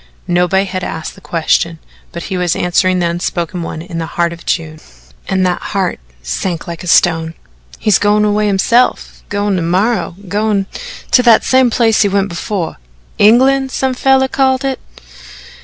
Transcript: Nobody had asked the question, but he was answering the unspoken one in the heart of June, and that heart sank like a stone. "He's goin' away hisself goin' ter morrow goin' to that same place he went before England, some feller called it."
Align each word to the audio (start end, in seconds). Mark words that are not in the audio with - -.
Nobody 0.27 0.65
had 0.65 0.83
asked 0.83 1.13
the 1.13 1.21
question, 1.21 1.77
but 2.11 2.23
he 2.23 2.35
was 2.35 2.55
answering 2.55 2.97
the 2.97 3.05
unspoken 3.05 3.61
one 3.61 3.83
in 3.83 3.99
the 3.99 4.07
heart 4.07 4.33
of 4.33 4.47
June, 4.47 4.79
and 5.29 5.45
that 5.45 5.61
heart 5.61 5.99
sank 6.23 6.65
like 6.67 6.83
a 6.83 6.87
stone. 6.87 7.35
"He's 7.77 7.99
goin' 7.99 8.25
away 8.25 8.47
hisself 8.47 9.21
goin' 9.29 9.57
ter 9.57 9.61
morrow 9.61 10.15
goin' 10.27 10.65
to 11.11 11.21
that 11.21 11.43
same 11.43 11.69
place 11.69 12.01
he 12.01 12.09
went 12.09 12.29
before 12.29 12.77
England, 13.19 13.69
some 13.69 13.93
feller 13.93 14.27
called 14.27 14.65
it." 14.65 14.79